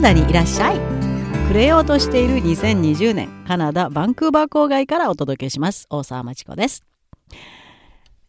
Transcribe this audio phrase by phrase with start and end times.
[0.00, 0.78] ナダにいらっしゃい。
[1.48, 5.88] 暮れようとしている2020年カナダバンクーバー郊外からお届けします。
[5.90, 6.84] 大沢町子です。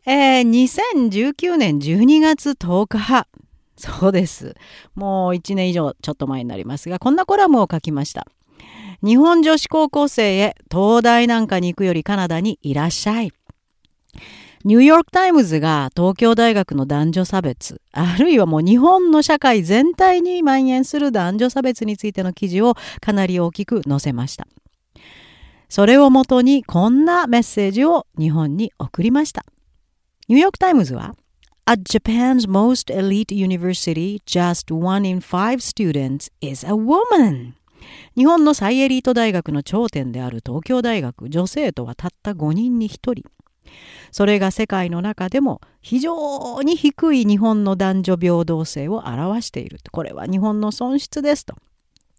[0.08, 3.28] えー、2019年12月10日
[3.78, 4.56] そうです。
[4.96, 8.26] もう1年以上ちょっと前になりますがこんなコラムを書きました。
[9.04, 13.32] 日本女子高校生へ東大なんかに行くよりカナダにいらっしゃい。
[14.66, 24.48] ニューヨーク・タイムズが東京大学の男女差別、あるいはもう日本の社会全体に蔓延する男女差別についての記事をかなり大きく載せました。
[25.70, 29.46] それをもとにこんなメッセージを日本に送りました。
[30.28, 31.16] ニューヨーク・タイムズは
[31.66, 37.54] At Japan's most elite university, just one in five students is a woman.
[38.18, 43.24] 日本の最エリート大学の頂点である東京大学、女性とはたった5人に1人。
[44.12, 51.56] それが世界の中でも非常に低い日本の男女平等性を表しているこれは日本の損失ですと。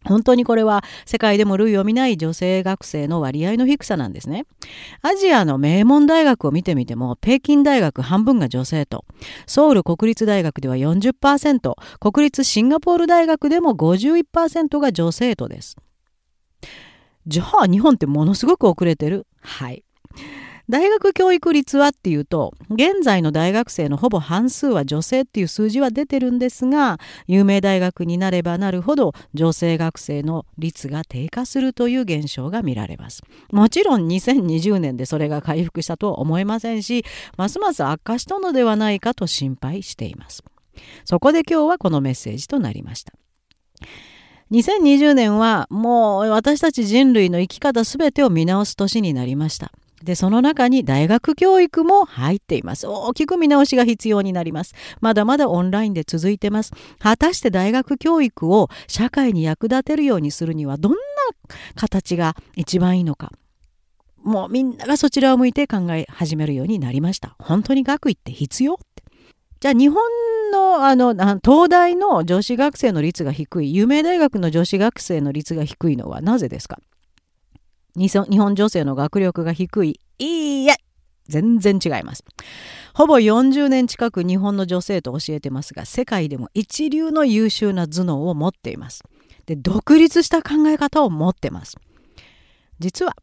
[0.02, 4.46] 本当にこれは世界でも類を見ない女性学生の割合の低さなんですね。
[5.02, 9.04] アジアの名門大学を見てみても、北京大学半分が女性と、
[9.46, 15.76] ソウル国立大学では40%、国立シンガポール大学でも51%が女性とです。
[17.26, 19.26] じゃあ日本ってものすごく遅れてる？
[19.42, 19.84] はい。
[20.70, 33.22] 大学教育率はっていうと現在の大学生のほぼ半数は女性っていう数字は出てるんですが有名大学になればなるほど女性学生の率が低下するという現象が見られます。
[33.50, 37.04] もちろん2020年でそれが回復したとは思えませんし
[37.36, 40.44] ますます悪化したのではないかと心配しています。
[41.04, 43.12] そこで今日はこのメッセージとなりました。
[44.52, 49.72] 2020年はもう私たち人類の生き方すべてを見直す年になりました。
[50.02, 52.86] で、その中に大学教育も入っています。
[52.86, 54.74] 大きく見直しが必要になります。
[55.00, 56.72] まだまだオンラインで続いてます。
[56.98, 60.96] 果たして大学教育を社会に役立てるようにするにはどんな
[61.74, 63.30] 形が一番いいのか。
[64.22, 67.36] もうみんながそちらを向いて考え始めるようになりました。
[67.38, 69.02] 本当に学位って必要って。
[69.60, 70.00] じゃあ日本
[70.50, 76.78] のあの東大の女子学生の率が低い有名大学の女子学生の率が低いのはなぜですか？
[77.96, 80.00] 日本女性の学力が低い。
[80.18, 80.76] いいえ
[81.28, 82.24] 全然違います。
[82.92, 89.04] ほぼ40年近く日本の女性と教えてますが、世界でも一流の優秀な頭脳を持っています。
[89.46, 91.76] で、独立した考え方を持ってます。
[92.78, 93.16] 実は、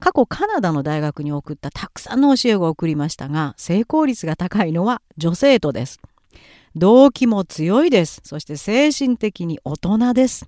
[0.00, 6.00] 過去カナダの大学に送ったたくさんの教えを送りましたが、成功率が高いのは女性とです。
[6.76, 8.20] 動機も強いです。
[8.24, 10.46] そして精神的に大人です。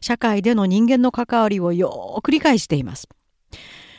[0.00, 3.08] 社会での人間の関わりをよく理解しています。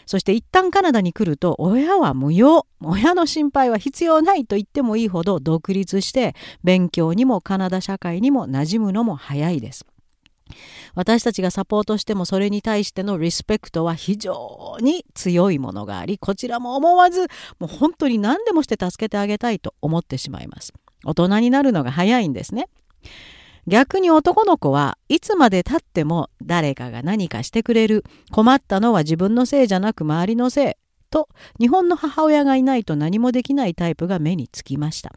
[0.05, 6.33] そして一旦カナダに来ると親は無用親の心配は必要ないと言ってもいいほど独立して
[6.63, 9.85] 勉強にもカナダ社会にも馴染むのも早いです。
[10.95, 17.27] 私たちがサポートしてもそれに対してのリスペクトは非常に強いものがありこちらも思わず
[17.59, 20.73] もう本当に何でもして助けてあげたいと思ってしまいます
[21.05, 22.67] 大人になるのが早いんですね
[23.69, 30.73] 逆に男の子はいつまでたっても誰かが何かしてくれる困ったのは自分のせいじゃなく周りのせい
[31.11, 35.13] と日本の母親がいないと何もできないタイプが目につきました。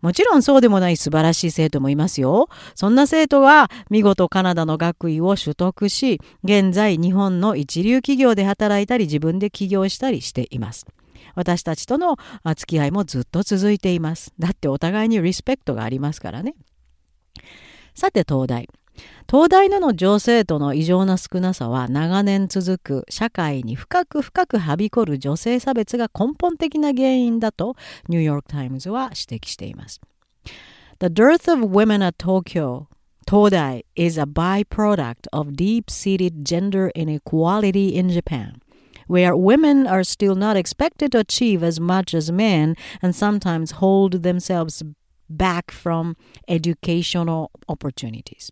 [0.00, 2.48] もちろんそうでもない素晴らしい生徒もいますよ。
[2.74, 10.86] そんな生徒は見事カナダの学位を取得し、現在日本の一流企業で働いたり自分で起業したりしています。
[11.36, 12.16] 私たちとの
[12.56, 14.32] 付き合いもずっと続いています。
[14.40, 16.54] だってお互いにリスペクトがありますからね。
[17.94, 18.68] さて東大。
[19.30, 27.76] 東大での女性との異常な少なさは長年続く社会に深く深くはびこる女性差別が根本的な原因だと
[28.08, 30.00] ニューヨーク・タイムズは指摘しています。
[30.98, 32.86] The dearth of women at Tokyo
[33.26, 38.60] 東大 is a byproduct of deep-seated gender inequality in Japan.
[39.10, 44.22] where women are still not expected to achieve as much as men and sometimes hold
[44.22, 44.84] themselves
[45.30, 46.16] back from
[46.48, 48.50] educational opportunities.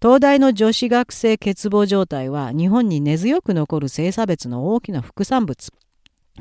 [0.00, 5.72] 東大の女子学生欠乏状態は日本に根強く残る性差別の大きな副産物。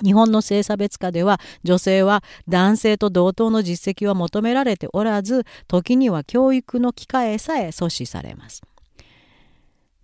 [0.04, 8.64] 日本の性差別化では女性は男性と同等の実績は求められておらず時には教育の機会さえ阻止されます。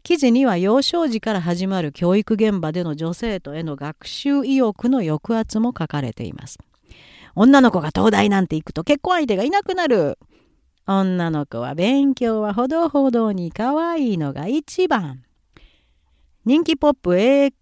[0.04, 6.58] 記事には幼少時から始まる教育現場での女性とへの学習意欲の抑圧も書かれています。
[7.36, 10.18] 女の子が東大なんて行くと結婚相手がいなくなる。
[10.86, 15.24] 女の子は勉強はほどほどに可愛いのが一番。
[16.46, 17.12] 人気ポップ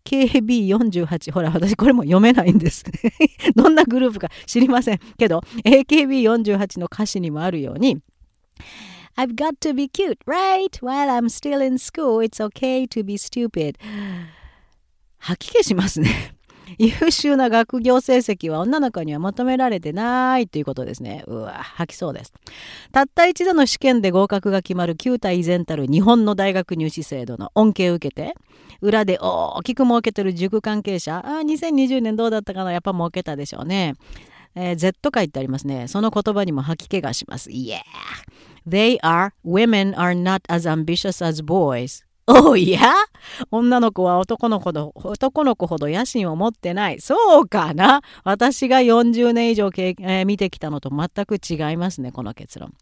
[0.06, 2.86] AKB48 ほら私これも読めないんです
[3.56, 8.00] どんなグループか知りませんけど AKB48 の歌詞にもあるように
[9.18, 10.70] I've got to be cute, right?
[10.80, 13.76] While I'm still in school, it's okay to be stupid.
[15.18, 16.37] 吐き気しますね。
[16.78, 21.24] 優秀な学業成績は女の子には求められてないということですね。
[21.28, 22.34] うわ、吐きそうです。
[22.92, 28.36] たった一度の試験で合格が決まる旧体依然たる日本の大学入試制度の恩恵を受けて、
[28.82, 33.96] 裏で大きく儲けてる塾関係者、あ2020年どうだったかなやっぱ儲けたでしょうね。
[34.56, 35.88] えー、Z 書いてありますね。
[35.88, 37.50] その言葉にも吐き気がします。
[37.50, 37.78] Yeah!
[38.68, 42.07] They are, women are not as ambitious as boys.
[42.30, 42.94] おいや？
[43.52, 47.00] 女の子は男の子ほど、男の子ほど野心を持ってない。
[47.00, 48.02] そうかな？
[48.26, 52.74] 私が40年以上えー、見てきたのと全く違いますね、この結論。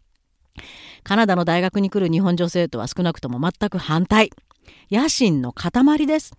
[1.04, 4.30] カナダの大学に来る日本女性とは少なくとも全く反対。
[4.90, 6.32] 野心の塊です。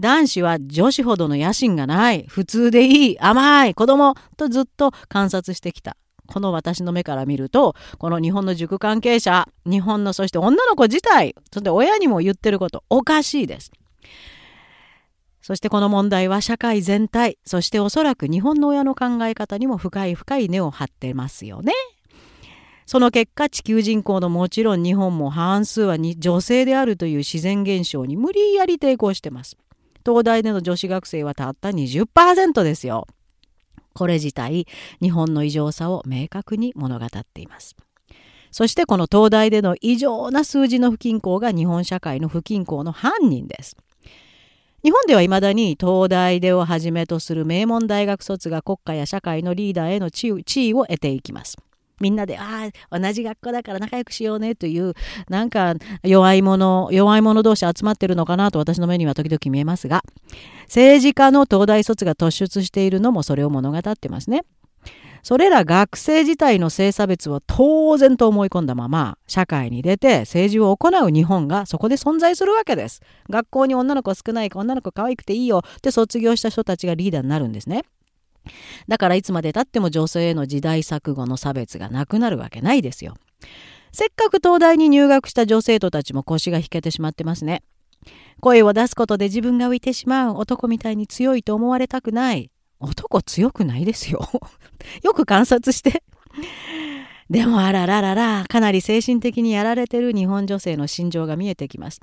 [0.00, 2.24] 男子は女子ほどの野心がない。
[2.26, 3.20] 普通でいい。
[3.20, 3.74] 甘い。
[3.74, 5.96] 子供とずっと観察してきた。
[6.26, 13.70] この私の目から見ると、この日本の塾関係者、日本のそして女の子自体、そして親にも言ってること、おかしいです。
[15.42, 21.74] そしてこの問題は社会全体、そしておそらく日本の親の考え方にも深い深い根を張ってますよね。
[22.86, 29.56] その結果地球人口のもちろん日本も半数は女性であるという自然現象に無理やり抵抗してます。
[30.04, 33.06] 東大での女子学生はたった20%ですよ。
[33.94, 34.66] これ自体
[35.00, 37.76] 日本の異常さを明確に物語っています。
[38.50, 43.76] そしてこの東大での異常な数字の不均衡が日本社会の不均衡の犯人です。
[44.84, 51.56] 日本では未だに東大でをはじめとする名門大学卒が国家や社会のリーダーへの地位を得ていきます。
[52.00, 54.94] みんなで、ああ、同じ学校だから仲良くしようねという、
[55.28, 60.02] なんか弱い者、弱い者同士集まってるのかなと私の目には時々見えますが、
[60.64, 64.44] 政治家の東大卒が突出しているのもそれを物語ってますね。
[65.24, 73.00] それら学生自体の性差別を当然と思い込んだまま、社会に出て政治を行う日本がそこで存在するわけです。
[73.30, 77.84] 学校に女の子少ないか女の子可愛くていいよって卒業した人たちがリーダーになるんですね。
[78.88, 83.14] だからいつまでたっても女性への時代錯誤の差別がなくなるわけないですよ。
[83.92, 87.62] せっかく東大に入学した女生徒たちも腰が引けてしまってますね。
[88.40, 92.50] 声を出すことで自分が浮いてしまう男みたいに強いと思われたくない。
[92.80, 94.28] 男強くないですよ。
[95.02, 96.02] よく観察して。
[97.30, 102.00] でもあらららら、かなり精神的にやられてる日本女性の心情が見えてきます。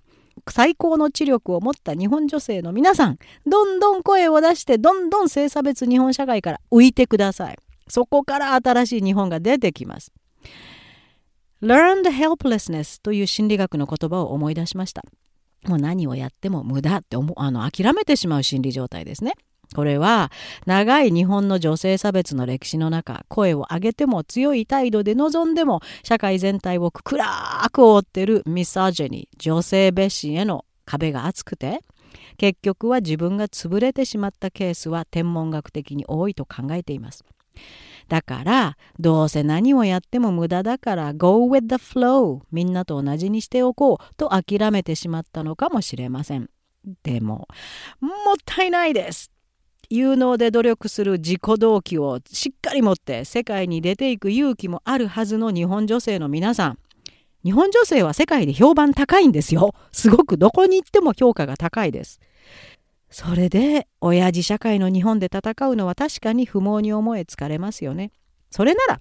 [0.49, 7.57] 最高の知力を持った日本女性の皆さん、どんどん声を出して、どんどん性差別日本社会から浮いてください。
[7.87, 10.11] そこから新しい日本が出てきます。
[11.61, 15.03] learned helplessness という心理学の言葉を思い出しました。
[15.67, 19.33] もう何をやっても無駄って思あの諦めてしまう心理状態ですね。
[19.73, 20.31] これは
[20.65, 27.25] 長い日本の女性差別の歴史の中声を上げても強い態度で臨んでも社会全体を暗
[27.71, 31.79] く覆ってるミサジェニ女性蔑視への壁が厚くて
[32.37, 37.23] 結局は自分が潰れてしまったケースは天文学的に多いと考えています。
[38.07, 46.49] だからどうせ何をやっても無駄だから Go with the flow みんなと同じにしておこうと諦めてしまったのかもしれません。
[47.03, 47.47] でも
[48.01, 49.31] もったいないです
[49.97, 56.77] 有能で努力する自己動機をしっかり持って世界に出ていく勇気もあるはずの日本女性の皆さん。
[57.43, 59.73] 日本女性は世界で評判高いんですよ。
[59.91, 62.19] すごくどこに行っても評価が高いです。
[63.09, 68.11] それで親父社会の日本で戦うのは確かに不毛に思え疲れますよね。
[68.49, 68.99] それなら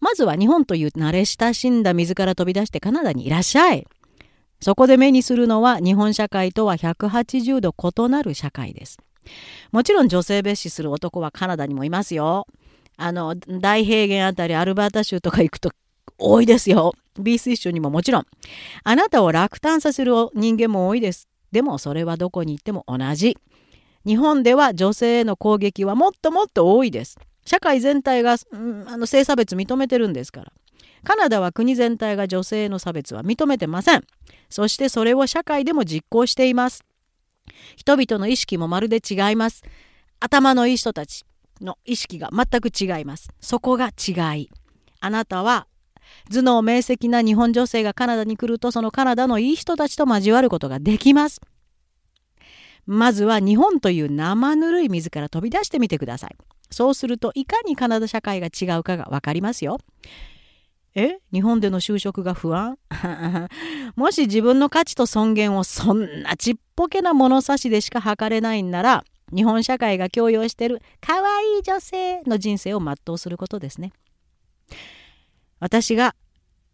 [0.00, 3.86] まずは日本という慣れ親しんだ水から飛び出してカナダにいらっしゃい。
[4.60, 8.98] そこで目にするのは日本社会とは180度異なる社会です。
[9.72, 12.46] もちろん女性蔑視する男はカナダにもいますよ。
[12.96, 15.70] あの、大平原あたりアルバータ州とか行くと
[16.18, 16.94] 多いですよ。
[17.18, 18.26] ビース一緒にももちろん。
[18.84, 21.28] あなたを落胆させる人間も多いです。
[21.52, 23.36] でもそれはどこに行っても同じ。
[24.04, 27.18] 日本では女性への攻撃はもっともっと多いです。
[27.44, 30.52] 社会全体が、うん、あの性差別認めてるんですから。
[31.04, 34.04] カナダは国全体が女性への差別は認めてません。
[34.48, 36.84] そしてそれを社会でも実行しています。
[37.76, 39.62] 人々の意識もまるで違います。
[40.20, 41.24] 頭のいい人たち
[41.60, 43.30] の意識が全く違います。
[43.40, 44.50] そこが違い。
[45.00, 45.66] あなたは
[46.30, 51.40] 頭脳明晰な日本女性がカナダに来るとそのカナダのいい人たちと交わることができます。
[52.86, 56.36] まずは日本という生ぬるい水から飛び出してみてください。
[56.70, 59.78] そうするといかにカナダ社会が違うかが分かりますよ。
[60.98, 62.78] え日本での就職が不安？
[63.96, 73.92] もし自分の価値と尊厳をそんなちっぽけな物差しでしか測れないんなら日本社会が強要してる可愛い女性の人生を全うすることですね。
[75.60, 76.16] 私が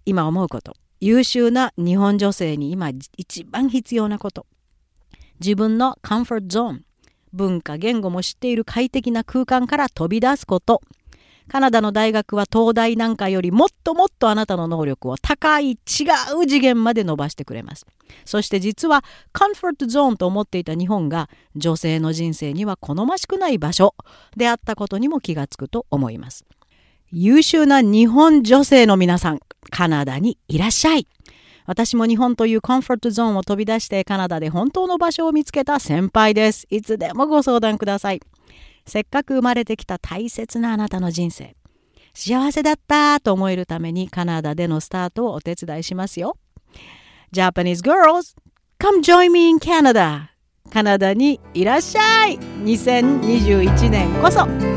[0.07, 0.75] 今思うこと。
[1.01, 4.47] 優秀な日本女性に今一番必要なこと。
[5.41, 6.85] 自分のコンフォートゾーン
[7.33, 10.81] 文化言語も知っている快適な空間から飛び出すこと。
[11.49, 15.79] カナダの大学は東大なんかよりもっともっとあなたの能力を高い違う
[16.47, 17.87] 次元まで伸ばしてくれます。
[18.25, 23.95] そして実はコンフォートゾーンと思っていた日本が女性の人生には好ましくない場所
[24.37, 26.45] であったことにも気がつくと思います。
[27.11, 31.07] 優秀な日本女性の皆さん、カナダにいらっしゃい。
[31.67, 36.67] 私も日本というコンフォートゾーンを飛び出してカナダで本当の場所を見つけた先輩です。
[36.71, 38.21] いつでもご相談ください。
[38.87, 41.57] せっかく生まれてきた大切なあなたの人生。
[42.15, 46.37] 幸せだったと思えるためにカナダでのスタートをお手伝いしますよ。
[47.33, 48.37] Japanese girls,
[48.79, 50.29] come join me in Canada!
[50.71, 54.72] カナダにいらっしゃい !2021 年こそ